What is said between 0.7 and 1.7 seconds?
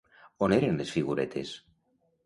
les figuretes?